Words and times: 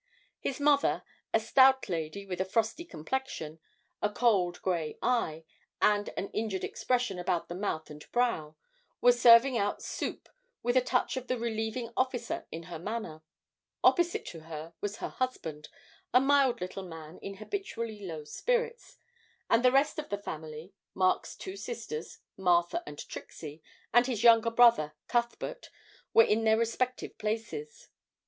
His 0.39 0.59
mother, 0.59 1.03
a 1.31 1.39
stout 1.39 1.87
lady 1.87 2.25
with 2.25 2.41
a 2.41 2.45
frosty 2.45 2.85
complexion, 2.85 3.59
a 4.01 4.09
cold 4.09 4.59
grey 4.63 4.97
eye, 4.99 5.43
and 5.79 6.09
an 6.17 6.29
injured 6.31 6.63
expression 6.63 7.19
about 7.19 7.49
the 7.49 7.53
mouth 7.53 7.91
and 7.91 8.11
brow, 8.11 8.55
was 8.99 9.21
serving 9.21 9.59
out 9.59 9.83
soup 9.83 10.27
with 10.63 10.75
a 10.75 10.81
touch 10.81 11.17
of 11.17 11.27
the 11.27 11.37
relieving 11.37 11.91
officer 11.95 12.47
in 12.51 12.63
her 12.63 12.79
manner; 12.79 13.21
opposite 13.83 14.25
to 14.25 14.39
her 14.39 14.73
was 14.81 14.95
her 14.97 15.09
husband, 15.09 15.69
a 16.15 16.19
mild 16.19 16.61
little 16.61 16.87
man 16.87 17.19
in 17.19 17.35
habitually 17.35 18.03
low 18.03 18.23
spirits; 18.23 18.97
and 19.51 19.63
the 19.63 19.71
rest 19.71 19.99
of 19.99 20.09
the 20.09 20.17
family, 20.17 20.73
Mark's 20.95 21.35
two 21.35 21.55
sisters, 21.55 22.17
Martha 22.35 22.81
and 22.87 23.07
Trixie, 23.07 23.61
and 23.93 24.07
his 24.07 24.23
younger 24.23 24.49
brother, 24.49 24.93
Cuthbert, 25.07 25.69
were 26.11 26.23
in 26.23 26.43
their 26.43 26.57
respective 26.57 27.19
places. 27.19 27.89